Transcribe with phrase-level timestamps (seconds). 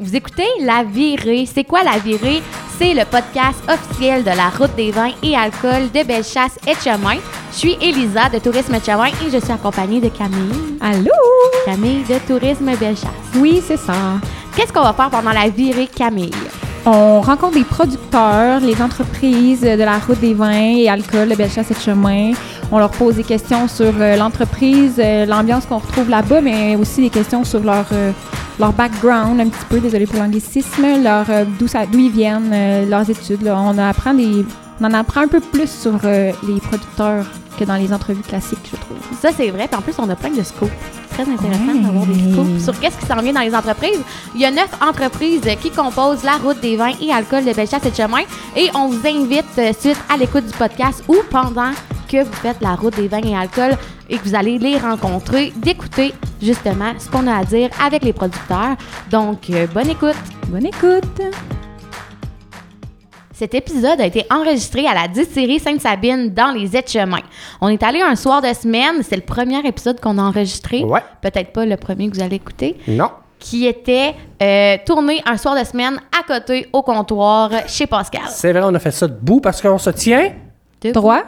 [0.00, 1.46] Vous écoutez La Virée.
[1.46, 2.42] C'est quoi La Virée?
[2.76, 7.18] C'est le podcast officiel de la route des vins et alcool de Bellechasse et Chemin.
[7.52, 10.78] Je suis Elisa de Tourisme Chemin et je suis accompagnée de Camille.
[10.80, 11.12] Allô?
[11.64, 13.06] Camille de Tourisme Bellechasse.
[13.36, 13.94] Oui, c'est ça.
[14.56, 16.32] Qu'est-ce qu'on va faire pendant la virée, Camille?
[16.84, 21.70] On rencontre des producteurs, les entreprises de la route des vins et alcool de Bellechasse
[21.70, 22.32] et Chemin.
[22.72, 27.02] On leur pose des questions sur euh, l'entreprise, euh, l'ambiance qu'on retrouve là-bas, mais aussi
[27.02, 28.10] des questions sur leur, euh,
[28.58, 32.50] leur background, un petit peu, désolé pour l'anglicisme, leur euh, d'où ça- d'où ils viennent,
[32.52, 33.42] euh, leurs études.
[33.42, 33.58] là.
[33.60, 34.44] On, apprend des,
[34.80, 37.26] on en apprend un peu plus sur euh, les producteurs
[37.58, 38.96] que dans les entrevues classiques, je trouve.
[39.20, 39.68] Ça, c'est vrai.
[39.68, 40.70] Puis en plus, on a plein de scoops.
[41.10, 41.80] Très intéressant Ouais.
[41.80, 44.00] d'avoir des scoops sur qu'est-ce qui s'en vient dans les entreprises.
[44.34, 47.86] Il y a neuf entreprises qui composent la route des vins et alcool de Bellechasse
[47.86, 48.22] et de Chemin.
[48.56, 51.70] Et on vous invite, euh, suite à l'écoute du podcast ou pendant
[52.22, 53.76] que vous faites la route des vins et alcool
[54.08, 58.12] et que vous allez les rencontrer, d'écouter justement ce qu'on a à dire avec les
[58.12, 58.76] producteurs.
[59.10, 60.14] Donc, euh, bonne écoute.
[60.48, 61.20] Bonne écoute!
[63.32, 67.18] Cet épisode a été enregistré à la distillerie Sainte-Sabine dans les Etchemins.
[67.60, 70.84] On est allé un soir de semaine, c'est le premier épisode qu'on a enregistré.
[70.84, 71.00] Ouais.
[71.20, 73.10] Peut-être pas le premier que vous allez écouter, Non.
[73.40, 78.22] qui était euh, tourné un soir de semaine à côté au comptoir chez Pascal.
[78.28, 80.30] C'est vrai, on a fait ça debout parce qu'on se tient.
[80.80, 80.92] Debout.
[80.94, 81.22] Droit?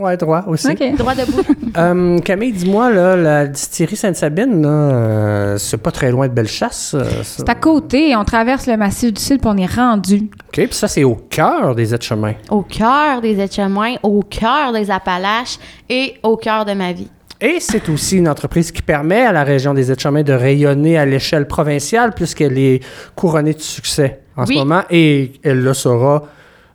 [0.00, 0.68] Ouais, droit aussi.
[0.70, 0.96] OK.
[0.96, 1.42] Droit debout.
[1.76, 6.94] Euh, Camille, dis-moi, là, la distillerie Sainte-Sabine, là, euh, c'est pas très loin de Bellechasse.
[6.98, 7.22] euh, ça.
[7.22, 10.16] C'est à côté, on traverse le massif du Sud puis on est rendu.
[10.48, 12.34] OK, puis ça, c'est au cœur des aides-chemins.
[12.50, 17.08] au cœur des Etchemins, au cœur des Appalaches et au cœur de ma vie.
[17.40, 21.06] Et c'est aussi une entreprise qui permet à la région des aides-chemins de rayonner à
[21.06, 22.80] l'échelle provinciale puisqu'elle est
[23.14, 24.54] couronnée de succès en Oui.
[24.54, 26.24] ce moment et elle le sera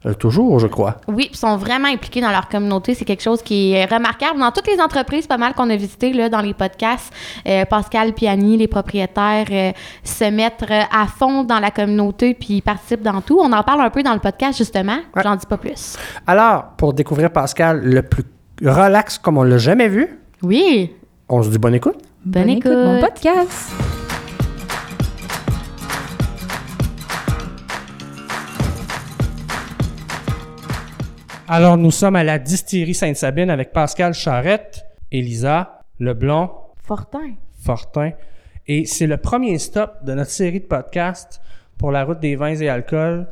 [0.06, 0.98] euh, toujours, je crois.
[1.08, 2.94] Oui, puis ils sont vraiment impliqués dans leur communauté.
[2.94, 4.40] C'est quelque chose qui est remarquable.
[4.40, 7.12] Dans toutes les entreprises, pas mal qu'on a visitées là, dans les podcasts,
[7.48, 9.72] euh, Pascal Piani, les propriétaires, euh,
[10.04, 13.40] se mettent euh, à fond dans la communauté puis ils participent dans tout.
[13.42, 14.98] On en parle un peu dans le podcast, justement.
[15.16, 15.24] Ouais.
[15.24, 15.98] J'en dis pas plus.
[16.28, 18.24] Alors, pour découvrir Pascal le plus
[18.64, 20.92] relax comme on l'a jamais vu, Oui,
[21.28, 21.98] on se dit bonne écoute.
[22.26, 22.72] bonne, écoute.
[22.72, 24.05] Mon podcast.
[31.48, 36.50] Alors, nous sommes à la distillerie Sainte-Sabine avec Pascal Charrette, Elisa Leblond,
[36.82, 37.36] Fortin.
[37.62, 38.14] Fortin.
[38.66, 41.40] Et c'est le premier stop de notre série de podcasts
[41.78, 43.28] pour la route des vins et alcools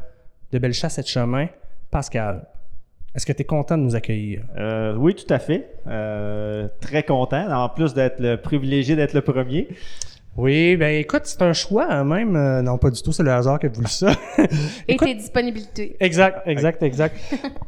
[0.51, 1.47] de Bellechasse et de Chemin.
[1.89, 2.45] Pascal,
[3.15, 4.43] est-ce que tu es content de nous accueillir?
[4.57, 5.71] Euh, oui, tout à fait.
[5.87, 9.69] Euh, très content, en plus d'être le privilégié d'être le premier.
[10.35, 12.35] Oui, ben écoute, c'est un choix hein, même.
[12.35, 14.11] Euh, non, pas du tout, c'est le hasard qui a voulu ça.
[14.87, 15.95] Et Écoute- tes disponibilités.
[15.99, 17.15] Exact, exact, exact.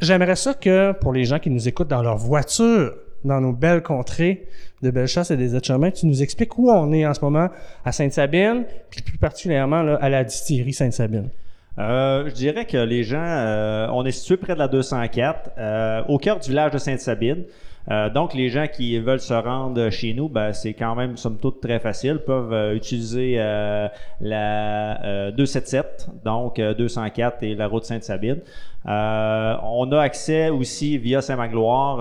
[0.01, 3.83] J'aimerais ça que pour les gens qui nous écoutent dans leur voiture, dans nos belles
[3.83, 4.47] contrées
[4.81, 7.49] de Bellechasse et des Aides-Chemins, tu nous expliques où on est en ce moment
[7.83, 11.29] à Sainte-Sabine, puis plus particulièrement là, à la distillerie Sainte-Sabine.
[11.77, 16.03] Euh, je dirais que les gens, euh, on est situé près de la 204, euh,
[16.07, 17.43] au cœur du village de Sainte-Sabine.
[17.91, 21.37] Euh, donc, les gens qui veulent se rendre chez nous, ben, c'est quand même, somme
[21.37, 22.19] toute, très facile.
[22.19, 23.87] Peuvent euh, utiliser euh,
[24.21, 28.39] la euh, 277, donc euh, 204 et la route Sainte-Sabine.
[28.87, 31.97] On a accès aussi via Saint-Magloire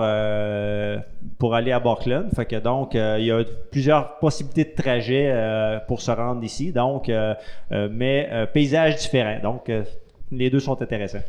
[1.39, 2.29] pour aller à Barclone.
[2.35, 6.71] Fait que donc, il y a plusieurs possibilités de trajet pour se rendre ici.
[6.71, 7.11] Donc,
[7.71, 9.39] mais paysages différents.
[9.41, 9.71] Donc,
[10.31, 11.23] les deux sont intéressants.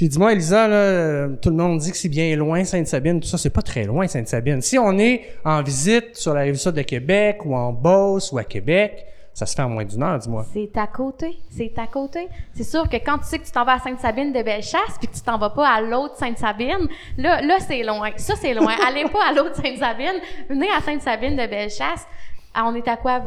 [0.00, 3.20] Puis dis-moi, Elisa, là, euh, tout le monde dit que c'est bien loin, Sainte-Sabine.
[3.20, 4.62] Tout ça, c'est pas très loin, Sainte-Sabine.
[4.62, 8.38] Si on est en visite sur la rive sud de Québec ou en Beauce ou
[8.38, 10.46] à Québec, ça se fait en moins d'une heure, dis-moi.
[10.54, 11.38] C'est à côté.
[11.50, 12.28] C'est à côté.
[12.54, 15.06] C'est sûr que quand tu sais que tu t'en vas à Sainte-Sabine de Bellechasse puis
[15.06, 16.88] que tu t'en vas pas à l'autre Sainte-Sabine,
[17.18, 18.10] là, là c'est loin.
[18.16, 18.72] Ça, c'est loin.
[18.88, 20.18] Allez pas à l'autre Sainte-Sabine.
[20.48, 22.06] Venez à Sainte-Sabine de Bellechasse.
[22.54, 23.22] Ah, on est à quoi?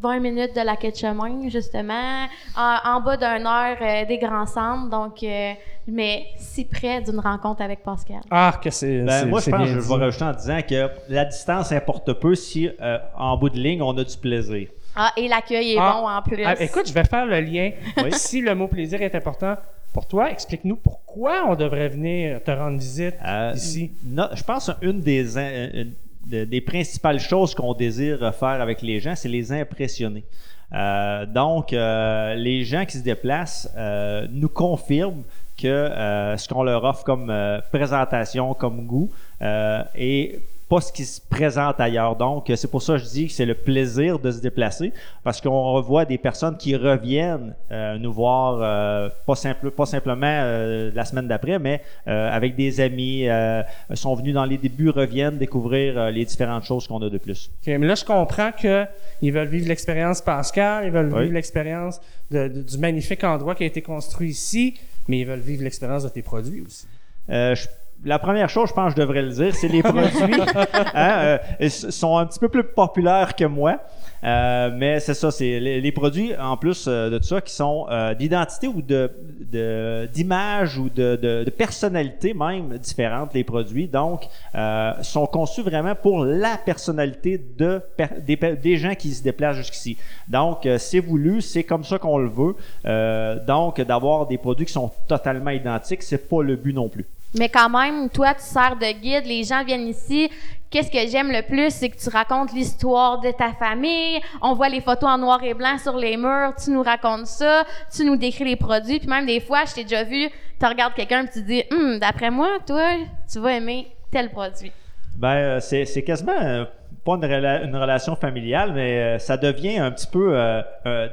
[0.00, 2.26] 20 minutes de la quai de chemin, justement.
[2.56, 4.90] En, en bas d'une heure euh, des grands centres.
[4.90, 5.52] Donc, euh,
[5.88, 8.20] mais si près d'une rencontre avec Pascal.
[8.30, 9.00] Ah, que c'est.
[9.02, 12.34] Ben, moi, je pense que je vais rajouter en disant que la distance importe peu
[12.34, 14.68] si, euh, en bout de ligne, on a du plaisir.
[14.94, 15.98] Ah, et l'accueil est Ah.
[16.00, 16.42] bon en plus.
[16.44, 17.70] Ah, écoute, je vais faire le lien.
[17.96, 18.12] Oui.
[18.12, 19.56] si le mot plaisir est important
[19.94, 23.92] pour toi, explique-nous pourquoi on devrait venir te rendre visite Euh, ici.
[24.04, 25.92] non, je pense qu'une des, une
[26.30, 30.24] de- des principales choses qu'on désire faire avec les gens, c'est les impressionner.
[30.72, 35.22] Euh, donc, euh, les gens qui se déplacent euh, nous confirment
[35.56, 39.10] que euh, ce qu'on leur offre comme euh, présentation, comme goût,
[39.42, 42.16] euh, est pas ce qui se présente ailleurs.
[42.16, 44.92] Donc, c'est pour ça que je dis que c'est le plaisir de se déplacer,
[45.22, 50.26] parce qu'on revoit des personnes qui reviennent euh, nous voir, euh, pas, simple, pas simplement
[50.26, 53.62] euh, la semaine d'après, mais euh, avec des amis, euh,
[53.94, 57.48] sont venus dans les débuts, reviennent découvrir euh, les différentes choses qu'on a de plus.
[57.62, 61.22] OK, mais là, je comprends qu'ils veulent vivre l'expérience Pascal, ils veulent Oui.
[61.22, 64.74] vivre l'expérience du magnifique endroit qui a été construit ici,
[65.06, 66.88] mais ils veulent vivre l'expérience de tes produits aussi.
[67.30, 67.68] Euh, je-
[68.04, 70.40] la première chose, je pense que je devrais le dire, c'est les produits
[70.94, 73.78] hein, euh, sont un petit peu plus populaires que moi.
[74.24, 77.52] Euh, mais c'est ça, c'est les, les produits, en plus euh, de tout ça, qui
[77.54, 79.10] sont euh, d'identité ou de
[79.52, 83.86] de- d'image ou de, de, de personnalité même différentes, les produits.
[83.86, 84.22] Donc,
[84.54, 87.80] euh, sont conçus vraiment pour la personnalité de,
[88.26, 89.96] des, des gens qui se déplacent jusqu'ici.
[90.28, 92.56] Donc, euh, c'est voulu, c'est comme ça qu'on le veut.
[92.86, 97.04] Euh, donc, d'avoir des produits qui sont totalement identiques, c'est pas le but non plus.
[97.38, 100.30] Mais quand même, toi, tu sers de guide, les gens viennent ici.
[100.70, 104.20] Qu'est-ce que j'aime le plus, c'est que tu racontes l'histoire de ta famille.
[104.42, 106.54] On voit les photos en noir et blanc sur les murs.
[106.62, 107.64] Tu nous racontes ça.
[107.94, 108.98] Tu nous décris les produits.
[108.98, 110.28] Puis même des fois, je t'ai déjà vu,
[110.58, 112.82] tu regardes quelqu'un et tu dis, Hum, d'après moi, toi,
[113.30, 114.72] tu vas aimer tel produit.
[115.16, 116.64] Ben, euh, c'est, quasiment euh,
[117.04, 120.36] pas une, rela- une relation familiale, mais euh, ça devient un petit peu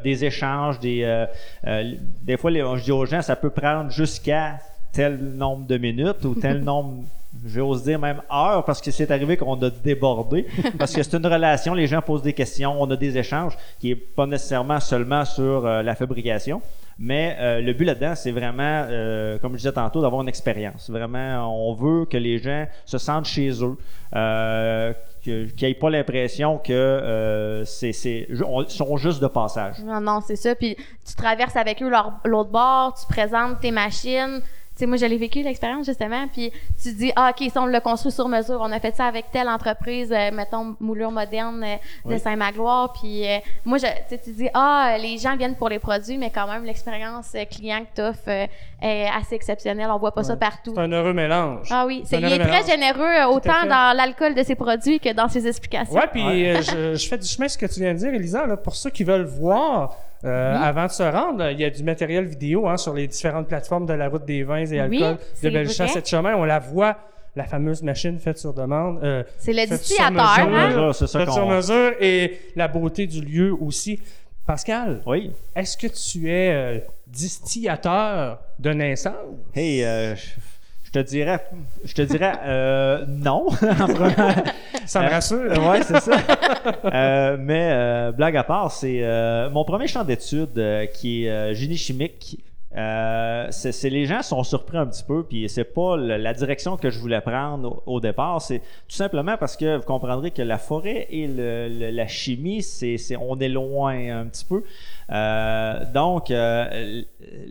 [0.03, 1.25] des échanges, des,
[2.21, 4.57] des fois, les, je dis aux gens, ça peut prendre jusqu'à
[4.93, 7.03] tel nombre de minutes ou tel nombre,
[7.45, 10.45] j'ose dire même heures, parce que c'est arrivé qu'on a débordé,
[10.77, 13.91] parce que c'est une relation, les gens posent des questions, on a des échanges qui
[13.91, 16.61] est pas nécessairement seulement sur euh, la fabrication.
[16.99, 20.91] Mais euh, le but là-dedans, c'est vraiment, euh, comme je disais tantôt, d'avoir une expérience.
[20.91, 23.75] Vraiment, on veut que les gens se sentent chez eux,
[24.15, 24.93] euh,
[25.23, 29.77] qu'ils n'aient pas l'impression que euh, c'est, c'est, on- sont juste de passage.
[29.83, 30.53] Non, non, c'est ça.
[30.53, 34.41] Puis tu traverses avec eux leur- l'autre bord, tu présentes tes machines.
[34.75, 36.27] Tu sais, moi, je l'ai vécu, l'expérience, justement.
[36.27, 38.57] Puis tu dis, ah, OK, ça, on l'a construit sur mesure.
[38.59, 41.75] On a fait ça avec telle entreprise, euh, mettons, moulure moderne euh,
[42.09, 42.19] de Oui.
[42.19, 42.91] Saint-Magloire.
[42.93, 46.17] Puis euh, moi, je, tu sais, tu dis, ah, les gens viennent pour les produits,
[46.17, 48.47] mais quand même, l'expérience euh, client que tu offres euh,
[48.81, 49.91] est assez exceptionnelle.
[49.91, 50.73] On voit pas ça partout.
[50.73, 51.67] C'est un heureux mélange.
[51.69, 52.65] Ah oui, c'est, il est très mélange.
[52.65, 55.93] généreux, autant dans l'alcool de ses produits que dans ses explications.
[55.93, 56.23] Ouais, puis
[56.63, 58.47] je, je fais du chemin ce que tu viens de dire, Elisa.
[58.47, 61.83] Là, pour ceux qui veulent voir euh, avant de se rendre, il y a du
[61.83, 65.17] matériel vidéo hein, sur les différentes plateformes de la route des vins et Oui, alcools
[65.43, 66.35] de Bellechasse et de Chemin.
[66.35, 66.97] On la voit,
[67.35, 69.03] la fameuse machine faite sur demande.
[69.03, 70.67] euh, C'est le distillateur, hein?
[70.69, 73.99] Mesure, c'est ça faite qu'on- sur mesure et la beauté du lieu aussi.
[74.45, 75.31] Pascal, Oui.
[75.55, 79.13] est-ce que tu es euh, distillateur de naissance?
[79.53, 80.15] Hey, euh,
[80.93, 81.39] te dirais,
[81.83, 83.47] je te dirais euh, non.
[84.85, 85.67] Ça me Euh, rassure.
[85.69, 86.17] ouais, c'est ça.
[86.85, 91.29] Euh, mais euh, blague à part, c'est euh, mon premier champ d'études euh, qui est
[91.29, 92.39] euh, génie chimique.
[92.75, 96.33] Euh, c'est c'est- les gens sont surpris un petit peu, puis c'est pas le- la
[96.33, 98.41] direction que je voulais prendre au, au départ.
[98.41, 102.63] C'est tout simplement parce que vous comprendrez que la forêt et le- le- la chimie,
[102.63, 104.63] c'est c'est- on est loin un petit peu.
[105.13, 107.01] Euh, donc, euh,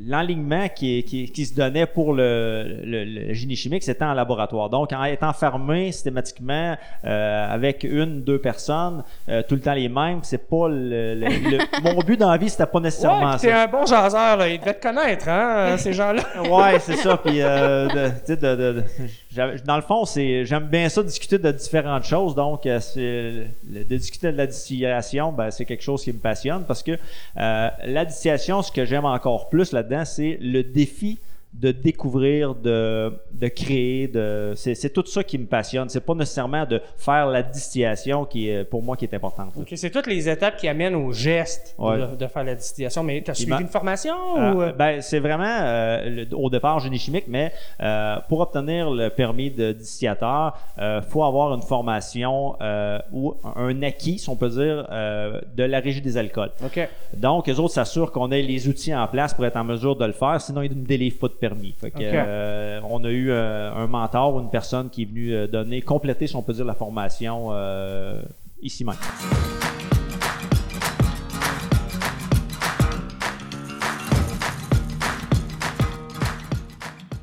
[0.06, 4.68] l'enlignement qui, qui, qui se donnait pour le, le- le génie chimique, c'était en laboratoire.
[4.68, 9.88] Donc, en étant fermé systématiquement euh, avec une, deux personnes, euh, tout le temps les
[9.88, 13.38] mêmes, c'est pas le, le- le- mon but dans la vie, c'était pas nécessairement Ouais,
[13.38, 13.62] ça.
[13.62, 14.48] un bon jaseur, là.
[14.48, 16.22] Ils devaient te connaître, hein, ces gens-là.
[16.50, 17.16] Ouais, c'est ça.
[17.16, 17.88] Puis, euh,
[18.28, 18.84] de- de- de-
[19.34, 22.34] dans le fond, c'est j'aime bien ça discuter de différentes choses.
[22.34, 26.64] Donc, euh, c'est de discuter de la distillation, ben, c'est quelque chose qui me passionne
[26.66, 31.18] parce que euh, la distillation, ce que j'aime encore plus là-dedans, c'est le défi
[31.52, 35.88] de découvrir, de, de créer, de c'est, c'est tout ça qui me passionne.
[35.90, 39.52] C'est pas nécessairement de faire la distillation qui est pour moi qui est importante.
[39.56, 41.98] OK, c'est toutes les étapes qui amènent au geste Ouais.
[41.98, 43.02] de, de faire la distillation.
[43.02, 44.62] Mais t'as Il suivi une formation Euh, ou...
[44.62, 44.72] euh?
[44.72, 49.50] ben, c'est vraiment euh, le- au départ génie chimique, mais euh, pour obtenir le permis
[49.50, 54.88] de distillateur, il faut avoir une formation euh, ou un acquis, si on peut dire,
[54.90, 56.50] euh, de la régie des alcools.
[56.64, 56.88] OK.
[57.14, 60.04] Donc, les autres s'assurent qu'on ait les outils en place pour être en mesure de
[60.06, 61.74] le faire, sinon ils ne délivrent pas de permis.
[61.76, 62.02] Fait que, Ok.
[62.04, 65.82] euh, on a eu euh, un mentor ou une personne qui est venue euh, donner,
[65.82, 68.22] compléter, si on peut dire, la formation euh,
[68.62, 68.94] ici même.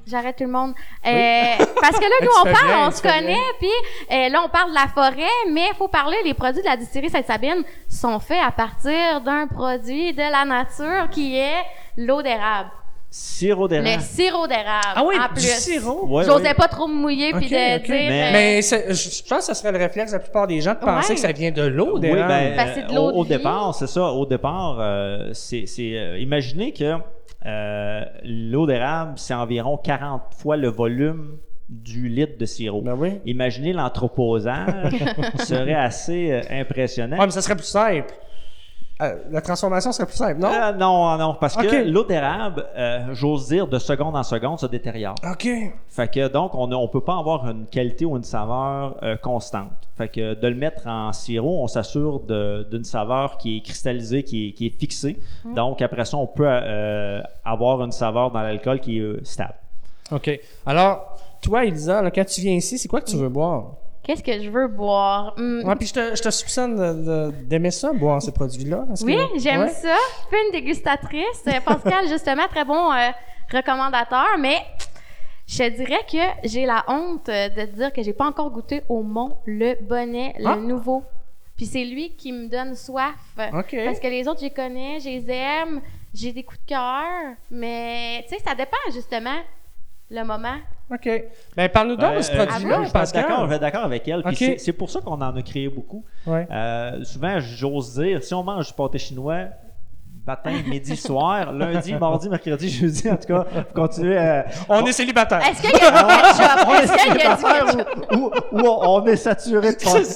[0.08, 0.74] J'arrête tout le monde.
[1.06, 3.70] Euh, parce que là, nous, on parle, bien, on se connaît, puis
[4.12, 6.78] euh, là, on parle de la forêt, mais il faut parler, les produits de la
[6.78, 11.62] distillerie Sainte-Sabine sont faits à partir d'un produit de la nature qui est
[11.96, 12.72] l'eau d'érable.
[13.12, 14.04] Sirop Le d'érable.
[14.04, 14.94] sirop d'érable.
[14.96, 16.06] Ah oui, en du sirop?
[16.08, 16.54] Ouais, J'osais ouais.
[16.54, 17.82] pas trop me mouiller puis de dire.
[17.90, 20.76] Mais- euh, Mais je pense que ce serait le réflexe de la plupart des gens
[20.76, 21.16] de penser Ouais.
[21.16, 22.28] que ça vient de l'eau Oui, d'érable.
[22.28, 23.30] ben, Ben, c'est de l'eau au, de au vie.
[23.30, 24.12] départ, c'est ça.
[24.12, 26.98] Au départ, euh, c'est, c'est, euh, imaginez que
[27.48, 31.38] euh, l'eau d'érable, c'est environ 40 fois le volume
[31.68, 32.82] du litre de sirop.
[32.82, 33.20] Ben oui.
[33.26, 34.92] Imaginez l'entreposage
[35.46, 37.18] serait assez impressionnant.
[37.18, 38.14] Ouais, mais ça serait plus simple.
[39.02, 40.50] Euh, la transformation serait plus simple, non?
[40.52, 44.66] Euh, non, non, parce que l'eau d'érable, euh, j'ose dire, de seconde en seconde, se
[44.66, 45.16] détériore.
[45.24, 45.48] OK.
[45.88, 49.70] Fait que donc, on ne peut pas avoir une qualité ou une saveur euh, constante.
[49.98, 54.24] Fait que de le mettre en sirop, on s'assure de- d'une saveur qui est cristallisée,
[54.24, 55.18] qui est, qui est fixée.
[55.56, 59.54] Donc, après ça, on peut euh, avoir une saveur dans l'alcool qui est euh, stable.
[60.12, 60.40] OK.
[60.66, 63.76] Alors, toi, Elisa, là, quand tu viens ici, c'est quoi que tu veux boire?
[64.10, 65.36] Qu'est-ce que je veux boire?
[65.38, 68.86] Hum, Ouais, puis je te, je te soupçonne d'aimer ça, boire ces produits-là.
[69.04, 69.70] Oui, que- j'aime Ouais?
[69.70, 69.96] ça.
[70.32, 71.44] Fine dégustatrice.
[71.46, 73.10] Euh, Pascal, justement, très bon euh,
[73.54, 74.58] recommandateur, mais
[75.46, 79.04] je dirais que j'ai la honte euh, de dire que j'ai pas encore goûté au
[79.04, 80.56] Mont Le Bonnet, le Ah!
[80.56, 81.04] nouveau.
[81.56, 83.14] Puis c'est lui qui me donne soif.
[83.38, 83.76] OK.
[83.86, 85.82] Parce que les autres, je les connais, je les aime,
[86.16, 89.38] j'ai des coups de cœur, mais tu sais, ça dépend justement
[90.10, 90.56] le moment.
[90.92, 91.24] OK.
[91.56, 93.22] Ben, parle-nous donc de ce euh, produit-là, je suis Pascal.
[93.24, 94.24] d'accord, je vais être d'accord avec elle.
[94.24, 96.04] Puis c'est- c'est pour ça qu'on en a créé beaucoup.
[96.26, 96.48] Ouais.
[96.52, 99.46] Euh, souvent, j'ose dire, si on mange du pâté chinois,
[100.30, 104.46] matin, midi, soir, lundi, mardi, mercredi, jeudi, en tout cas, faut continuer à.
[104.70, 105.42] On est célibataire.
[105.42, 106.68] Est-ce qu'il y a du ketchup?
[106.68, 108.12] On est Est-ce qu'il y a du célibataire ketchup?
[108.14, 110.08] ou, ou- ou on est saturé de pâté.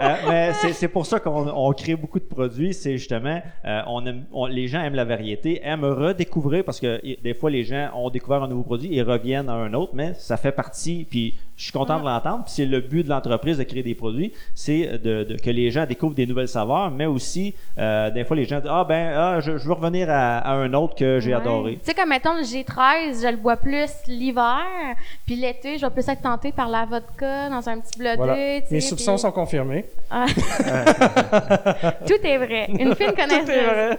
[0.00, 2.72] Euh, mais c'est c'est pour ça qu'on on crée beaucoup de produits.
[2.74, 7.00] C'est justement, euh, on aime, on- les gens aiment la variété, aiment redécouvrir parce que
[7.22, 10.14] des fois, les gens ont découvert un nouveau produit, ils reviennent à un autre, mais
[10.14, 11.06] ça fait partie.
[11.10, 12.44] Puis je suis content de l'entendre.
[12.44, 15.70] Puis c'est le but de l'entreprise de créer des produits, c'est de, de- que les
[15.70, 19.12] gens découvrent des nouvelles saveurs, mais aussi, euh, des fois, les gens disent Ah, ben,
[19.14, 21.36] ah, je, je veux revenir à, à un autre que j'ai Ouais.
[21.40, 21.72] adoré.
[21.74, 24.64] Tu sais, comme mettons le G13, je le bois plus l'hiver,
[25.26, 28.16] puis l'été, je vais plus être tentée par la vodka dans un petit blodé.
[28.16, 28.34] Voilà.
[28.34, 29.84] tu sais, Mes soupçons puis- sont confirmés.
[30.10, 30.26] Ah.
[32.06, 32.66] Tout est vrai.
[32.70, 33.44] Une fine connaissance.
[33.44, 33.96] Tout est vrai.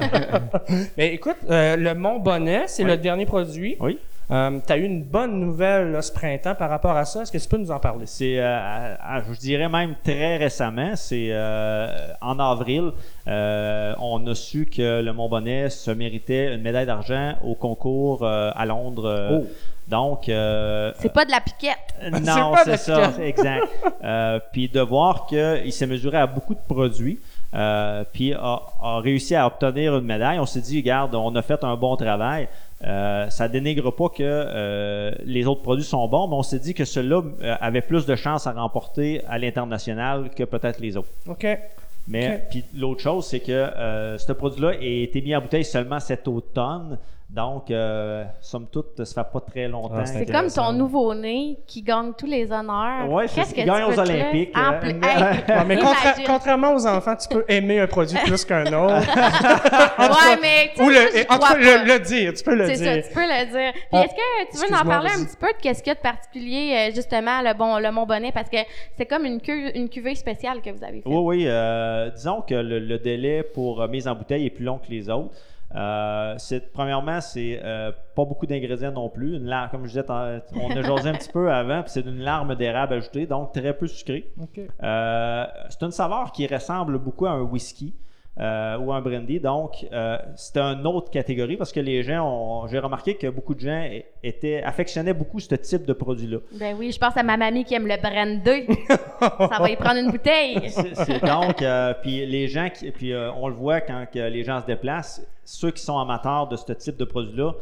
[0.97, 3.77] Mais écoute, euh, le Mont Bonnet, c'est le dernier produit.
[3.79, 3.97] Oui.
[4.65, 7.21] Tu as eu une bonne nouvelle là, ce printemps par rapport à ça.
[7.21, 8.05] Est-ce que tu peux nous en parler?
[8.05, 12.91] C'est, euh, à- à- je dirais même très récemment, c'est euh, en avril,
[13.27, 18.51] euh, on a su que le Montbonnet se méritait une médaille d'argent au concours euh,
[18.55, 19.05] à Londres.
[19.07, 19.47] euh, Oh.
[19.87, 21.75] Donc, euh, C'est pas de la piquette.
[22.25, 23.67] non, pas de c'est ça, exact.
[24.03, 27.19] Euh, puis de voir qu'il s'est mesuré à beaucoup de produits,
[27.53, 30.39] euh, puis a, a réussi à obtenir une médaille.
[30.39, 32.47] On s'est dit, regarde, on a fait un bon travail.
[32.83, 36.73] Euh, ça dénigre pas que euh, les autres produits sont bons, mais on s'est dit
[36.73, 41.09] que ceux-là euh, avaient plus de chances à remporter à l'international que peut-être les autres.
[41.27, 41.45] OK.
[42.07, 45.99] Mais puis l'autre chose, c'est que euh, ce produit-là a été mis en bouteille seulement
[45.99, 46.97] cet automne.
[47.33, 49.95] Donc, euh, somme toute, ça fait pas très longtemps.
[49.99, 53.09] Ah, c'est comme ton nouveau-né qui gagne tous les honneurs.
[53.09, 54.51] Ouais, c'est Qu'est-ce ce qu'il gagne aux Olympiques?
[54.53, 58.65] En euh, Hey, mais contra- contrairement aux enfants, tu peux aimer un produit plus qu'un
[58.65, 59.07] autre.
[59.07, 61.59] Ouais, mais tu Ou le, j'y en tout crois cas, pas.
[61.83, 62.33] le, le dire.
[62.33, 63.07] Tu peux le C'est ça, dire.
[63.07, 63.73] tu peux le dire.
[63.91, 65.95] Puis est-ce que tu veux en parler un petit peu de qu'est-ce qu'il y a
[65.95, 68.57] de particulier, euh, justement, le bon, le Montbonnet, parce que
[68.97, 71.03] c'est comme une, cu- une cuvée spéciale que vous avez faite.
[71.05, 71.45] Oui, oui.
[71.47, 75.09] euh, disons que le, le délai pour mise en bouteille est plus long que les
[75.09, 75.33] autres.
[75.75, 76.35] Euh,
[76.73, 79.37] premièrement, c'est euh, pas beaucoup d'ingrédients non plus.
[79.37, 82.19] Une lar- comme je disais, on a jasé un petit peu avant, puis c'est une
[82.19, 84.31] larme d'érable ajoutée, donc très peu sucré.
[84.41, 84.59] OK.
[84.83, 87.93] Euh, c'est une saveur qui ressemble beaucoup à un whisky
[88.41, 89.39] euh, ou un brandy.
[89.39, 92.67] Donc, euh, c'est une autre catégorie parce que les gens ont.
[92.67, 93.87] J'ai remarqué que beaucoup de gens
[94.23, 96.39] étaient, affectionnaient beaucoup ce type de produit-là.
[96.59, 98.65] Ben oui, je pense à ma mamie qui aime le brandy.
[99.19, 100.57] ça va y prendre une bouteille.
[100.69, 104.19] C'est- c'est donc, euh, puis les gens, qui, puis euh, on le voit quand que
[104.19, 107.53] les gens se déplacent, ceux qui sont amateurs de ce type de produit-là,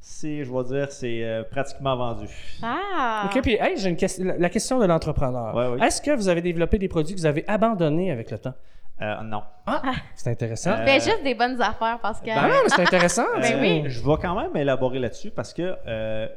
[0.00, 2.26] c'est, je vais dire, c'est euh, pratiquement vendu.
[2.62, 3.24] Ah!
[3.26, 5.54] OK, puis hey, j'ai une question, la- la question de l'entrepreneur.
[5.54, 5.86] Ouais, oui.
[5.86, 8.54] Est-ce que vous avez développé des produits que vous avez abandonnés avec le temps?
[9.02, 9.42] Euh, non.
[10.14, 10.70] C'est intéressant.
[10.72, 12.36] Euh, Fais juste des bonnes affaires, Pascal.
[12.36, 13.24] Ben non, mais c'est intéressant.
[13.34, 13.58] Ben ça.
[13.60, 13.82] oui.
[13.86, 16.28] Je vais quand même élaborer là-dessus parce que euh,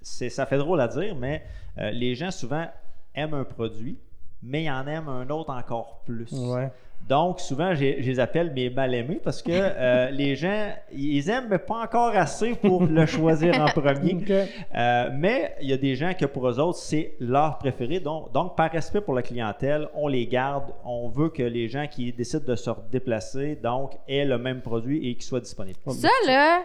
[0.00, 1.44] c'est, ça fait drôle à dire, mais
[1.78, 2.66] euh, les gens souvent
[3.14, 3.98] aiment un produit,
[4.42, 6.32] mais ils en aiment un autre encore plus.
[6.32, 6.70] Ouais.
[7.08, 11.48] Donc, souvent, j'ai- je les appelle mes mal-aimés parce que euh, les gens, ils aiment,
[11.50, 14.16] mais pas encore assez pour le choisir en premier.
[14.74, 18.00] Euh, mais il y a des gens que pour eux autres, c'est leur préféré.
[18.00, 20.64] Donc, donc, par respect pour la clientèle, on les garde.
[20.84, 25.08] On veut que les gens qui décident de se déplacer, donc, aient le même produit
[25.08, 25.78] et qu'il soit disponible.
[25.88, 26.62] Ça, là,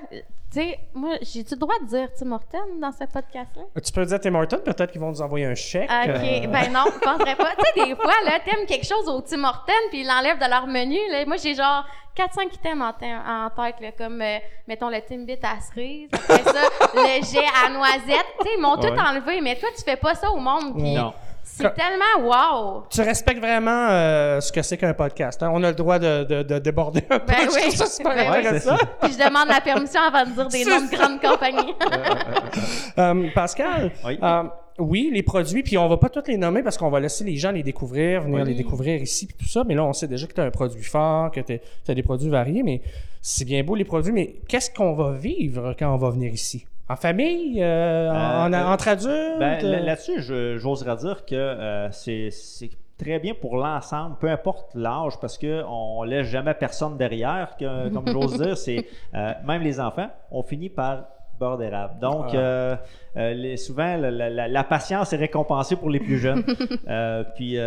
[0.51, 3.63] tu sais, moi, j'ai-tu le droit de dire Tim Horton dans ce podcast-là?
[3.83, 5.89] Tu peux dire Tim Hortons, peut-être qu'ils vont nous envoyer un chèque.
[5.89, 6.09] OK.
[6.09, 7.51] euh, Ben non, je penserais pas.
[7.57, 10.49] Tu sais, des fois, là, t'aimes quelque chose au Tim Hortons, puis ils l'enlèvent de
[10.49, 10.97] leur menu.
[11.11, 11.25] Là.
[11.25, 11.83] Moi, j'ai genre
[12.17, 14.37] 4-5 items en, te- en tête, là, comme, euh,
[14.67, 16.09] mettons, le Timbit à cerise.
[16.13, 16.61] Après ça,
[16.95, 18.25] le jet à noisette.
[18.39, 20.73] Tu sais, ils m'ont tout enlevé, mais toi, tu fais pas ça au monde.
[20.75, 21.13] puis Non.
[21.55, 22.83] C'est tellement wow!
[22.89, 25.41] Tu respectes vraiment euh, ce que c'est qu'un podcast.
[25.41, 25.49] hein?
[25.53, 27.25] On a le droit de, de- de déborder un peu.
[27.33, 27.71] Ben Je oui.
[27.71, 28.37] ça super Ben oui.
[28.39, 28.75] intéressant.
[29.01, 31.73] Puis je demande la permission avant de dire des noms de grandes compagnies.
[32.97, 34.17] Euh, Pascal, Oui.
[34.23, 34.43] euh,
[34.79, 37.35] oui, les produits, puis on va pas tous les nommer parce qu'on va laisser les
[37.37, 39.63] gens les découvrir, venir les découvrir ici, puis tout ça.
[39.67, 42.03] Mais là, on sait déjà que tu as un produit fort, que tu as des
[42.03, 42.81] produits variés, mais
[43.21, 46.65] c'est bien beau les produits, mais qu'est-ce qu'on va vivre quand on va venir ici?
[46.89, 47.61] En famille?
[47.61, 49.39] Euh, en, Euh, entre adultes?
[49.39, 49.71] Ben, euh?
[49.71, 50.21] là- Là-dessus,
[50.57, 56.03] j'oserais dire que euh, c'est c'est très bien pour l'ensemble, peu importe l'âge, parce qu'on
[56.03, 57.55] ne laisse jamais personne derrière.
[57.59, 61.03] Que, comme j'ose dire, c'est euh, même les enfants, on finit par
[61.39, 61.99] beurre d'érable.
[61.99, 62.35] Donc, Ah.
[62.37, 62.75] euh,
[63.17, 66.43] euh, les- souvent, la, la- la- la patience est récompensée pour les plus jeunes.
[66.87, 67.57] Euh, puis,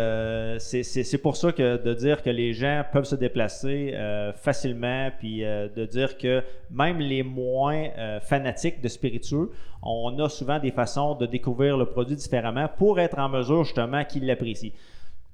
[0.59, 3.93] c'est- pour ça que de dire que les gens peuvent se déplacer
[4.35, 7.89] facilement, puis de dire que même les moins
[8.21, 9.51] fanatiques de spiritueux,
[9.83, 14.03] on a souvent des façons de découvrir le produit différemment pour être en mesure justement
[14.05, 14.71] qu'ils l'apprécient.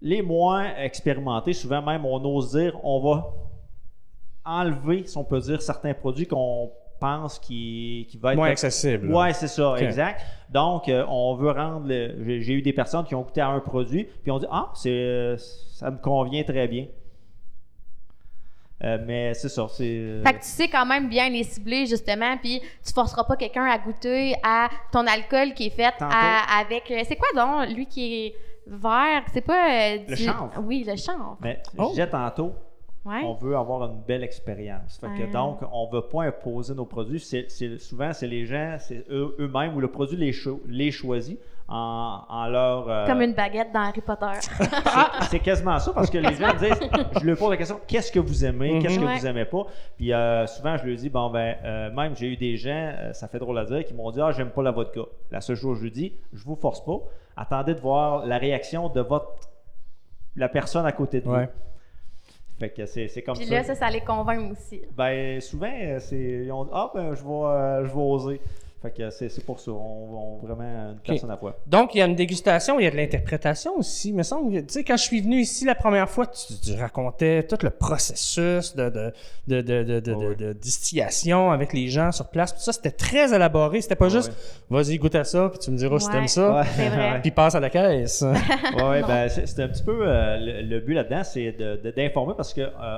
[0.02, 3.26] Les moins expérimentés, souvent même, on ose dire, on va
[4.46, 9.14] enlever, si on peut dire, certains produits qu'on pense qui, qui va être Moins accessible.
[9.14, 10.22] Ouais, c'est ça, exact.
[10.50, 11.88] Donc, euh, on veut rendre.
[11.88, 14.48] le- J'ai j'ai eu des personnes qui ont goûté à un produit, puis ont dit
[14.52, 15.36] Ah, c'est,
[15.74, 16.86] ça me convient très bien.
[18.84, 19.84] Euh, mais c'est ça, c'est.
[19.98, 23.36] euh, Fait que tu sais quand même bien les cibler, justement, puis tu forceras pas
[23.36, 26.92] quelqu'un à goûter à ton alcool qui est fait à- avec...
[26.92, 28.36] euh, C'est quoi donc, lui qui est
[28.68, 29.24] vert?
[29.34, 29.66] C'est pas...
[29.96, 30.52] euh, Le du- chanvre.
[30.62, 31.38] Oui, le chanvre.
[31.42, 31.86] mais Oh.
[31.86, 32.54] je disais tantôt,
[33.06, 33.22] Ouais.
[33.24, 34.98] on veut avoir une belle expérience.
[35.00, 35.32] Fait que Ouais.
[35.32, 37.20] donc, on ne veut pas imposer nos produits.
[37.22, 37.48] C'est,
[37.80, 41.40] souvent, c'est les gens, c'est eux- eux-mêmes ou le produit les, cho- les choisit
[41.70, 42.90] en, en leur.
[42.90, 44.26] euh, Comme une baguette dans Harry Potter.
[45.30, 46.90] c'est- quasiment ça parce que les gens me disent,
[47.22, 48.82] je leur pose la question, qu'est-ce que vous aimez, Mhm.
[48.82, 49.18] qu'est-ce que Ouais.
[49.20, 49.66] vous aimez pas?
[49.96, 53.14] Puis euh, souvent, je leur dis, bon ben, euh, même j'ai eu des gens, euh,
[53.14, 55.02] ça fait drôle à dire, qui m'ont dit, ah, j'aime pas la vodka.
[55.32, 56.98] La seule chose que je lui dis, je vous force pas.
[57.38, 59.30] Attendez de voir la réaction de votre
[60.36, 61.34] la personne à côté de vous.
[61.34, 61.50] Ouais.
[62.60, 63.54] Fait que c'est c'est comme Puis ça.
[63.56, 64.82] là, ça, ça les convainc aussi.
[64.96, 68.42] Ben souvent, euh, c'est ils ont dit, ah ben je vais, euh, je vais oser.
[68.88, 71.58] Fait que c'est pour ça, on, on vraiment une personne à la fois.
[71.68, 74.10] Donc, il y a une dégustation, il y a de l'interprétation aussi.
[74.10, 76.54] Il me semble, que, tu sais, quand je suis venu ici la première fois, tu,
[76.64, 79.14] tu racontais tout le processus de, de,
[79.48, 80.36] de, de, de, de- Oh oui.
[80.38, 82.54] de distillation avec les gens sur place.
[82.54, 83.82] Tout ça, c'était très élaboré.
[83.82, 84.32] C'était pas juste,
[84.70, 86.14] vas-y, goûte à ça, puis tu me diras si Ouais.
[86.14, 86.90] t'aimes ça, Ouais.
[86.90, 87.20] Vrai.
[87.22, 88.24] puis passe à la caisse.
[88.78, 91.92] Ouais, ouais, ben, c'est un petit peu euh, le, le but là-dedans, c'est de- de-
[91.92, 92.98] d'informer parce que euh,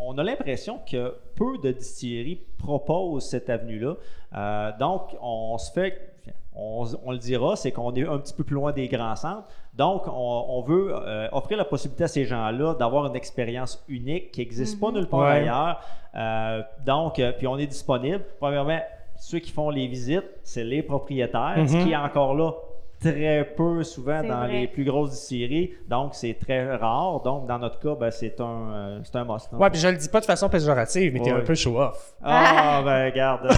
[0.00, 3.94] on a l'impression que peu de distilleries proposent cette avenue-là.
[4.34, 6.14] Euh, donc, on se fait,
[6.54, 9.44] on, on le dira, c'est qu'on est un petit peu plus loin des grands centres.
[9.74, 14.32] Donc, on, on veut euh, offrir la possibilité à ces gens-là d'avoir une expérience unique
[14.32, 15.26] qui n'existe pas nulle part Ouais.
[15.42, 15.80] ailleurs.
[16.16, 18.24] Euh, donc, euh, puis on est disponible.
[18.40, 18.80] Premièrement,
[19.16, 21.84] ceux qui font les visites, c'est les propriétaires, ce Mhm.
[21.84, 22.52] qui est encore là
[23.00, 24.52] très peu souvent dans vrai.
[24.60, 25.74] les plus grosses distilleries.
[25.88, 27.20] Donc, c'est très rare.
[27.22, 29.48] Donc, dans notre cas, ben, c'est un, euh, c'est un must.
[29.52, 29.56] hein.
[29.56, 31.40] Ouais, puis je le dis pas de façon péjorative, mais t'es Ouais.
[31.40, 32.12] un peu show-off.
[32.22, 33.48] Ah, ben, regarde.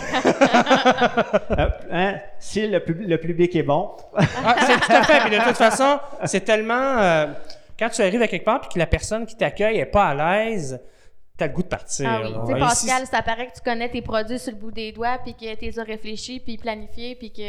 [1.59, 5.21] Euh, hein, si le, pub- le public est bon, Ah, c'est tout à fait.
[5.29, 6.99] Puis de toute façon, c'est tellement.
[6.99, 7.27] euh,
[7.79, 10.15] quand tu arrives à quelque part puis que la personne qui t'accueille est pas à
[10.45, 10.81] l'aise,
[11.37, 12.09] t'as le goût de partir.
[12.09, 12.33] Ah oui.
[12.47, 15.19] Tu sais, Pascal, ça paraît que tu connais tes produits sur le bout des doigts,
[15.25, 17.43] puis que tu les as réfléchis, puis planifiés, puis que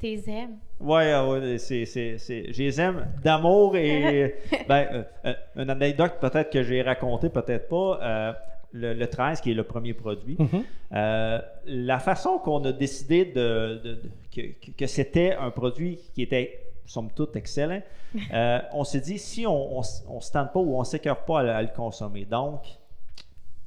[0.00, 0.56] tu les aimes.
[0.80, 4.34] ouais, ah ouais, c'est, c'est, c'est- je les aime d'amour et.
[4.68, 7.98] ben, euh, euh, une anecdote peut-être que j'ai racontée, peut-être pas.
[8.02, 8.32] euh,
[8.72, 10.36] le, le 13, qui est le premier produit.
[10.38, 10.62] Mhm.
[10.92, 16.22] Euh, la façon qu'on a décidé de, de- de- que, que- c'était un produit qui
[16.22, 17.82] était, somme toute, excellent,
[18.32, 21.40] euh, on s'est dit, si on ne se tente pas ou on ne s'écœure pas
[21.40, 22.60] à, le- à le consommer, donc,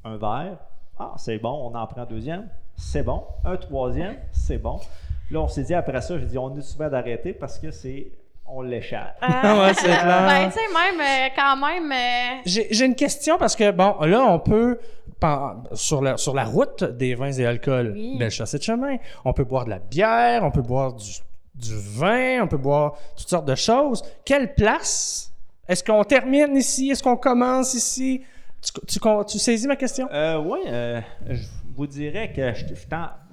[0.05, 0.57] un verre,
[0.97, 4.79] ah, c'est bon, on en prend un deuxième, c'est bon, un troisième, c'est bon.
[5.31, 8.07] Là, on s'est dit, après ça, j'ai dit, on est souvent d'arrêter parce que c'est,
[8.45, 9.17] on l'échappe.
[9.21, 10.03] Ah ouais, c'est clair.
[10.27, 11.91] Ben, tu sais, même, euh, quand même.
[11.91, 14.77] euh, J'ai une question parce que, bon, là, on peut,
[15.73, 18.17] sur la, sur la route des vins et alcools, Oui.
[18.19, 21.09] belle chassée de chemin, on peut boire de la bière, on peut boire du,
[21.55, 24.03] du vin, on peut boire toutes sortes de choses.
[24.25, 25.31] Quelle place?
[25.67, 26.89] Est-ce qu'on termine ici?
[26.91, 28.21] Est-ce qu'on commence ici?
[28.61, 30.07] Tu, tu, tu saisis ma question?
[30.11, 31.41] Euh, oui, euh, je
[31.75, 32.73] vous dirais que je, je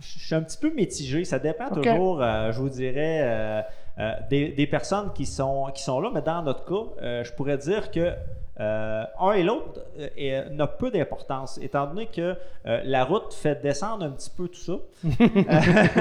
[0.00, 1.24] je suis un petit peu mitigé.
[1.24, 3.62] Ça dépend toujours, euh, je vous dirais, euh,
[3.98, 6.10] euh, des, des personnes qui sont, qui sont là.
[6.12, 8.12] Mais dans notre cas, je pourrais dire que
[8.58, 9.80] euh, un et l'autre
[10.18, 12.36] euh, n'a peu d'importance, étant donné que
[12.66, 14.72] euh, la route fait descendre un petit peu tout ça.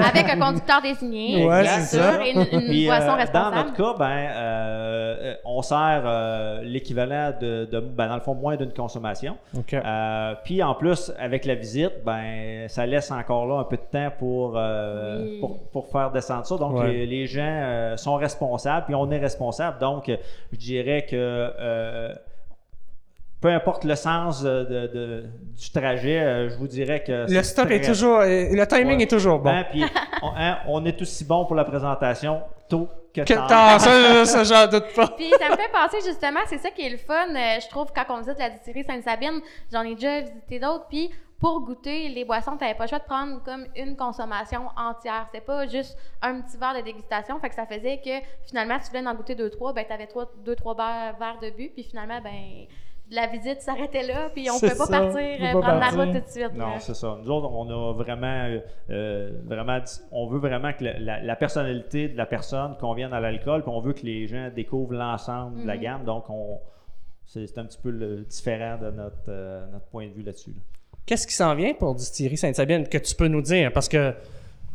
[0.08, 2.26] avec un conducteur désigné, Ouais, bien sûr, ça.
[2.26, 3.56] et une, une Puis, boisson euh, dans responsable.
[3.56, 8.34] notre cas, ben, euh, euh, on sert euh, l'équivalent de, de- ben, dans le fond,
[8.34, 9.36] moins d'une consommation.
[9.72, 13.82] Euh, puis en plus, avec la visite, ben, ça laisse encore là un peu de
[13.90, 15.38] temps pour, euh, Oui.
[15.40, 16.56] pour, pour faire descendre ça.
[16.56, 16.92] Donc Ouais.
[16.92, 19.78] les, les gens euh, sont responsables, puis on est responsable.
[19.78, 20.10] Donc
[20.52, 22.12] je dirais que euh,
[23.40, 25.24] peu importe le sens de, de- de-
[25.58, 28.18] du trajet, euh, je vous dirais que Le c'est stop est toujours.
[28.18, 29.02] euh, Le timing Ouais.
[29.04, 29.50] est toujours bon.
[29.50, 29.82] Hein, puis
[30.22, 33.46] on, hein, on est aussi bon pour la présentation tôt que, Que tard.
[33.48, 35.08] tard, ça, ça, j'en doute pas.
[35.08, 37.86] Puis ça me fait penser justement, c'est ça qui est le fun, euh, je trouve,
[37.94, 39.40] quand on visite la distillerie Sainte-Sabine.
[39.72, 40.86] J'en ai déjà visité d'autres.
[40.88, 45.26] Puis pour goûter les boissons, t'avais pas le choix de prendre comme une consommation entière.
[45.32, 47.40] C'était pas juste un petit verre de dégustation.
[47.40, 48.10] Fait que ça faisait que
[48.46, 51.38] finalement, si tu voulais en goûter deux, trois, ben t'avais trois, deux, trois verres, verres
[51.42, 51.72] de but.
[51.72, 52.66] Puis finalement, ben
[53.10, 54.28] la visite s'arrêtait là.
[54.34, 55.98] Puis on C'est pouvait pas ça, partir, euh, pas prendre partir.
[55.98, 56.54] la route tout de suite.
[56.54, 57.18] Non, c'est ça.
[57.22, 58.48] Nous autres, on a vraiment,
[58.90, 59.78] euh, vraiment,
[60.12, 63.80] on veut vraiment que la, la personnalité de la personne convienne à l'alcool, puis on
[63.80, 65.80] veut que les gens découvrent l'ensemble de la Mhm.
[65.82, 66.04] gamme.
[66.04, 66.58] Donc, on,
[67.26, 70.50] c'est, un petit peu le différent de notre, euh, notre point de vue là-dessus.
[70.50, 70.60] là.
[71.06, 73.72] Qu'est-ce qui s'en vient pour Distillerie Sainte-Sabine que tu peux nous dire?
[73.72, 74.14] Parce que.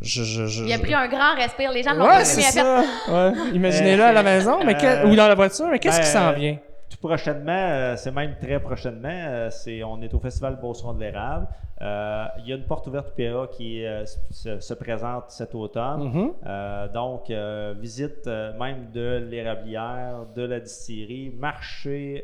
[0.02, 1.72] Je, je, je, Il a je- pris un grand respire.
[1.72, 2.84] Les gens l'ont pas Ouais, vu, c'est fait ça.
[3.08, 3.32] Ouais.
[3.54, 6.20] Imaginez-le à la maison, mais que- Euh, ou dans la voiture, mais qu'est-ce qui ben,
[6.20, 6.58] s'en euh, vient?
[6.90, 11.00] Tout prochainement, euh, c'est même très prochainement, euh, c'est, on est au Festival Beauceron de
[11.00, 11.48] l'érable.
[11.82, 13.84] Euh, Il y a une porte ouverte PA qui
[14.32, 16.04] se, se présente cet automne.
[16.04, 16.34] Mhm.
[16.46, 17.32] Euh, donc,
[17.80, 22.24] visite même de l'érablière, de la distillerie, marché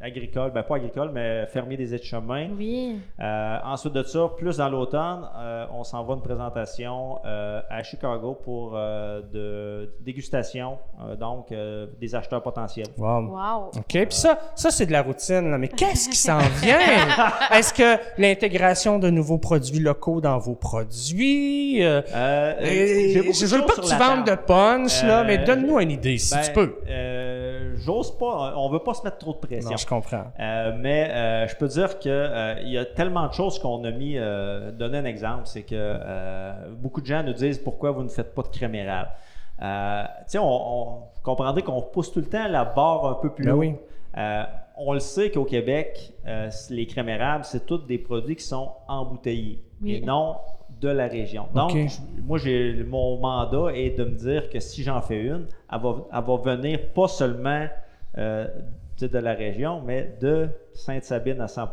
[0.00, 2.48] agricole, ben pas agricole, mais fermier des aides-chemins.
[2.56, 2.98] Oui.
[3.20, 7.82] Euh, ensuite de ça, plus dans l'automne, euh, on s'en va une présentation euh, à
[7.82, 12.86] Chicago pour euh, de dégustation, euh, donc euh, des acheteurs potentiels.
[12.96, 13.26] Wow.
[13.28, 13.66] Wow.
[13.76, 15.58] OK, puis ça, ça c'est de la routine, là.
[15.58, 16.78] mais qu'est-ce qui s'en vient?
[17.52, 21.82] Est-ce que l'intégration de nouveaux produits locaux dans vos produits?
[21.84, 25.78] euh, Euh, euh, je de veux pas que tu vendes de punch, là, mais donne-nous
[25.80, 26.74] une idée, si Ben, tu peux.
[27.78, 29.70] J'ose pas, on veut pas se mettre trop de pression.
[29.70, 30.24] Non, je comprends.
[30.38, 33.82] Euh, mais euh, je peux dire que euh, il y a tellement de choses qu'on
[33.84, 34.16] a mis.
[34.18, 38.08] Euh, donner un exemple, c'est que euh, beaucoup de gens nous disent pourquoi vous ne
[38.08, 39.10] faites pas de crème érable?
[39.62, 43.30] Euh, tu sais, on, on comprendrait qu'on pousse tout le temps la barre un peu
[43.30, 43.58] plus Ben haut.
[43.58, 43.74] oui.
[44.16, 44.42] Euh,
[44.76, 48.70] on le sait qu'au Québec, euh, les crèmes érables, c'est tous des produits qui sont
[48.86, 49.96] embouteillés Oui.
[49.96, 50.36] et non
[50.80, 51.46] de la région.
[51.54, 55.46] Donc, je- moi, j'ai mon mandat est de me dire que si j'en fais une,
[55.72, 57.66] elle va, elle va venir pas seulement
[58.16, 58.46] euh,
[59.00, 61.68] de la région, mais de Sainte-Sabine à 100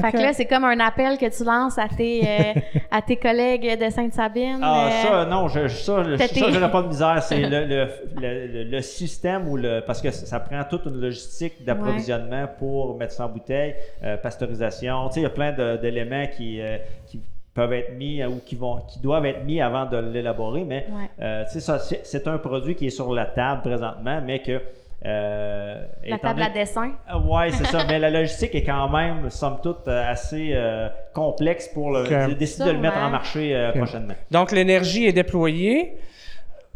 [0.00, 2.52] Fait que là, c'est comme un appel que tu lances à tes, euh,
[2.90, 4.58] à tes collègues de Sainte-Sabine.
[4.60, 7.22] Ah, euh, ça, non, je, ça, tes- j'aurais pas de misère.
[7.22, 7.88] C'est le, le,
[8.20, 9.82] le- le- le système ou le.
[9.86, 15.08] Parce que ça prend toute une logistique d'approvisionnement pour mettre ça en bouteille, euh, pasteurisation.
[15.08, 17.20] Tu sais, il y a plein de- d'éléments qui, euh, qui
[17.54, 21.08] peuvent être mis ou qui, vont, qui doivent être mis avant de l'élaborer, mais Ouais.
[21.22, 24.40] euh, tu sais, ça, c'est c'est un produit qui est sur la table présentement, mais
[24.42, 24.60] que.
[25.06, 26.92] euh, La table à dessin.
[27.06, 27.84] Ah Ouais, c'est ça.
[27.88, 32.36] Mais la logistique est quand même, somme toute, euh, assez euh, complexe pour le, Ok.
[32.38, 34.14] décider de le mettre en marché euh, prochainement.
[34.30, 35.94] Donc, l'énergie est déployée,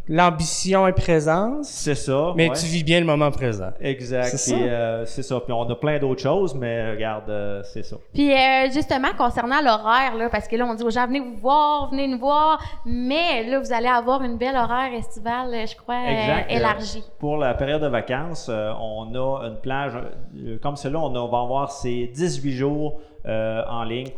[0.08, 2.32] l'ambition est présente, C'est ça.
[2.36, 2.56] mais ouais.
[2.56, 3.70] tu vis bien le moment présent.
[3.80, 4.24] Exact.
[4.36, 4.68] C'est Puis, ça.
[4.68, 5.40] euh, c'est ça.
[5.40, 7.96] Puis on a plein d'autres choses, mais regarde, euh, c'est ça.
[8.14, 11.36] Puis euh, justement, concernant l'horaire, là, parce que là, on dit aux gens, venez vous
[11.36, 15.76] voir, venez nous voir, mais là, vous allez avoir une belle horaire estivale, euh, je
[15.76, 16.50] crois, euh, Exact.
[16.52, 17.04] élargie.
[17.06, 19.92] Euh, pour la période de vacances, euh, on a une plage
[20.36, 24.08] euh, comme celle-là, on, a- on va avoir ces 18 jours euh, en ligne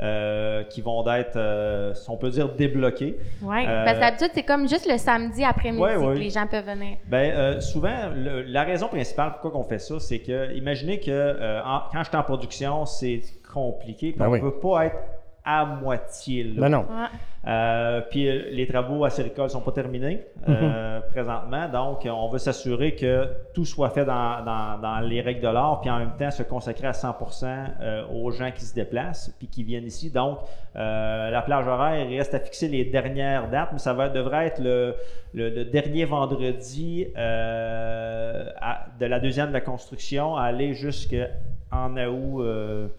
[0.00, 3.16] euh, qui vont être, euh, si on peut dire, débloqués.
[3.42, 6.14] Oui, Euh, parce que d'habitude, c'est comme juste le samedi après-midi Ouais, ouais.
[6.14, 6.96] que les gens peuvent venir.
[7.06, 11.10] Ben, euh, souvent, le- la raison principale pourquoi on fait ça, c'est que, imaginez que
[11.10, 13.20] euh, en- quand je suis en production, c'est
[13.52, 14.40] compliqué, Ben on oui.
[14.42, 14.96] ne peut pas être
[15.44, 16.60] à moitié là.
[16.62, 16.80] Ben non.
[16.88, 17.06] Ouais.
[17.46, 22.94] Euh, puis les travaux à Séricole sont pas terminés euh, présentement, donc on veut s'assurer
[22.94, 26.30] que tout soit fait dans, dans- dans les règles de l'art, puis en même temps
[26.30, 27.44] se consacrer à 100%
[27.82, 30.10] euh, aux gens qui se déplacent puis qui viennent ici.
[30.10, 30.38] Donc
[30.74, 34.60] la plage horaire il reste à fixer les dernières dates, mais ça va, devrait être
[34.62, 34.94] le,
[35.34, 42.90] le- le dernier vendredi à- de la deuxième de la construction, à aller jusqu'en août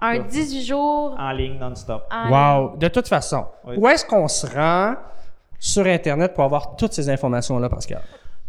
[0.00, 0.24] Un Ouais.
[0.28, 2.02] 18 jours en ligne non-stop.
[2.30, 2.76] Wow!
[2.76, 3.76] De toute façon, Oui.
[3.76, 4.94] où est-ce qu'on se rend
[5.58, 8.00] sur Internet pour avoir toutes ces informations-là, Pascal?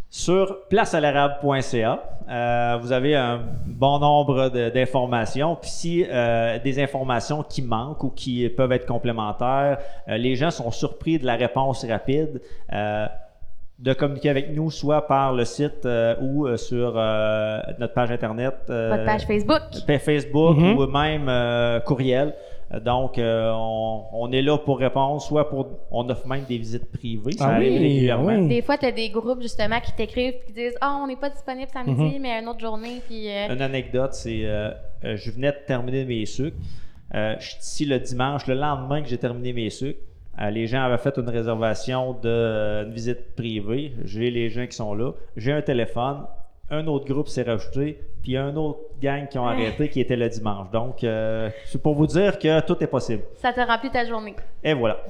[0.10, 5.56] Sur placealarable.ca, euh, vous avez un bon nombre de- d'informations.
[5.56, 9.78] Puis si euh, des informations qui manquent ou qui peuvent être complémentaires,
[10.10, 12.42] euh, les gens sont surpris de la réponse rapide.
[13.82, 18.12] De communiquer avec nous, soit par le site euh, ou euh, sur euh, notre page
[18.12, 18.54] Internet.
[18.70, 19.62] euh, votre page Facebook.
[19.88, 20.78] Facebook Mhm.
[20.78, 22.36] ou même euh, courriel.
[22.86, 25.67] Donc, euh, on, on est là pour répondre, soit pour.
[25.91, 27.34] On offre même des visites privées.
[27.34, 28.30] Ça Ah arrive oui, régulièrement.
[28.32, 28.48] ah oui.
[28.48, 31.17] Des fois, tu as des groupes justement qui t'écrivent et qui disent Ah, on n'est
[31.17, 33.02] pas disponible samedi, mais une autre journée.
[33.10, 34.44] Puis, euh, Une anecdote, c'est
[35.04, 36.56] je venais de terminer mes sucres.
[37.13, 40.00] Euh, je suis ici le dimanche, le lendemain que j'ai terminé mes sucres.
[40.39, 43.94] Euh, les gens avaient fait une réservation d'une visite privée.
[44.06, 45.12] J'ai les gens qui sont là.
[45.36, 46.26] J'ai un téléphone.
[46.74, 49.52] un autre groupe s'est rajouté, puis un autre gang qui ont Ouais.
[49.52, 50.72] arrêté qui était le dimanche.
[50.72, 53.24] Donc, euh, c'est pour vous dire que tout est possible.
[53.41, 54.34] Ça te remplit ta journée.
[54.63, 55.02] Et voilà.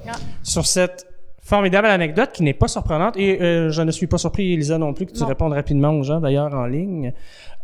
[0.42, 1.06] Sur cette
[1.40, 4.92] formidable anecdote qui n'est pas surprenante, et euh, je ne suis pas surpris, Elisa non
[4.96, 5.28] plus, que tu Non.
[5.28, 7.14] répondes rapidement aux gens d'ailleurs en ligne.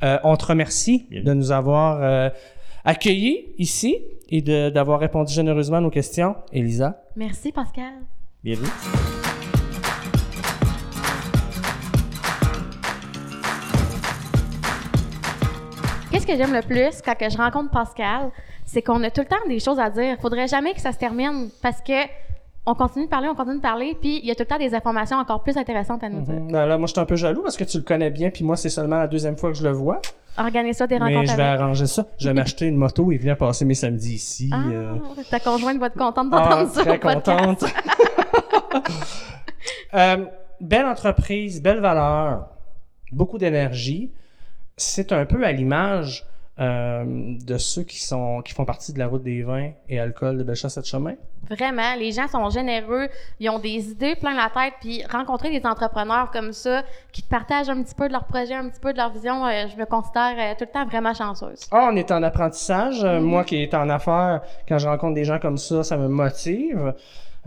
[0.04, 1.24] Euh, on te remercie Bien.
[1.24, 1.98] de nous avoir
[2.88, 3.98] accueillis ici
[4.30, 6.36] et d'avoir répondu généreusement à nos questions.
[6.54, 7.04] Elisa.
[7.18, 7.94] Merci, Pascal.
[8.42, 8.70] Bienvenue.
[16.10, 18.32] Qu'est-ce que j'aime le plus quand que je rencontre Pascal,
[18.66, 20.16] c'est qu'on a tout le temps des choses à dire.
[20.22, 22.06] Faudrait jamais que ça se termine parce que
[22.68, 24.58] on continue de parler, on continue de parler, puis il y a tout le temps
[24.60, 26.36] des informations encore plus intéressantes à nous dire.
[26.36, 26.52] Mhm.
[26.52, 28.56] Là, moi, je suis un peu jaloux parce que tu le connais bien, puis moi,
[28.58, 30.02] c'est seulement la deuxième fois que je le vois.
[30.38, 31.62] Organise-toi des Mais rencontres je vais avec.
[31.62, 32.06] arranger ça.
[32.20, 34.50] Je vais m'acheter une moto et venir passer mes samedis ici.
[34.54, 34.96] Ah, euh.
[35.32, 36.84] ta conjointe va être contente Ah, d'entendre ça.
[36.86, 37.64] très contente.
[39.94, 40.26] Euh,
[40.62, 42.50] belle entreprise, belle valeur,
[43.12, 44.12] beaucoup d'énergie.
[44.76, 46.26] C'est un peu à l'image
[46.60, 50.38] euh, de ceux qui sont qui font partie de la route des vins et alcool
[50.38, 51.14] de Bellechasse de chemin.
[51.50, 53.08] Vraiment, les gens sont généreux,
[53.40, 57.70] ils ont des idées plein la tête, puis rencontrer des entrepreneurs comme ça qui partagent
[57.70, 59.86] un petit peu de leur projet, un petit peu de leur vision, euh, je me
[59.86, 61.68] considère euh, tout le temps vraiment chanceuse.
[61.72, 63.04] Ah, on est en apprentissage.
[63.04, 66.08] Euh, Moi qui est en affaires, quand je rencontre des gens comme ça, ça me
[66.08, 66.94] motive.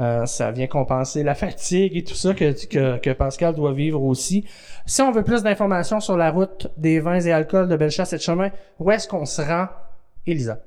[0.01, 4.03] Euh, ça vient compenser la fatigue et tout ça que, que, que Pascal doit vivre
[4.03, 4.47] aussi.
[4.87, 8.17] Si on veut plus d'informations sur la route des vins et alcools de Bellechasse et
[8.17, 9.67] de chemin, où est-ce qu'on se rend,
[10.27, 10.59] Elisa?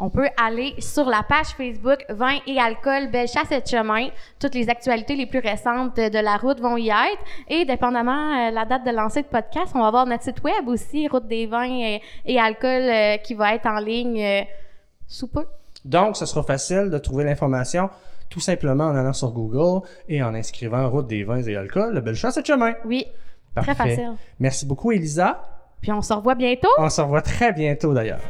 [0.00, 4.10] On peut aller sur la page Facebook Vin et alcool Belle Chasse et de chemin.
[4.38, 7.18] Toutes les actualités les plus récentes de, de la route vont y être.
[7.48, 10.68] Et dépendamment euh, la date de lancer de podcast, on va avoir notre site web
[10.68, 14.46] aussi, Route des vins et, alcool, euh, qui va être en ligne
[15.08, 15.44] sous peu.
[15.84, 17.90] Donc, ce sera facile de trouver l'information
[18.28, 22.00] tout simplement en allant sur Google et en inscrivant Route des vins et alcools de
[22.00, 22.74] Bellechasse et de chemin.
[22.84, 23.06] Oui,
[23.54, 23.74] Parfait.
[23.74, 24.12] très facile.
[24.40, 25.42] Merci beaucoup, Elisa.
[25.80, 26.68] Puis on se revoit bientôt.
[26.78, 28.20] On se revoit très bientôt d'ailleurs.